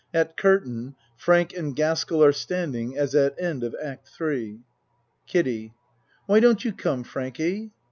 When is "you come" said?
6.65-7.03